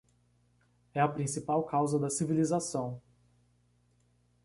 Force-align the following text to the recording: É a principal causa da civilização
É 0.95 0.99
a 0.99 1.07
principal 1.07 1.63
causa 1.63 1.99
da 1.99 2.09
civilização 2.09 2.99